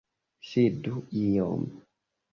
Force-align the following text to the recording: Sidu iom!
Sidu 0.51 0.95
iom! 1.27 1.69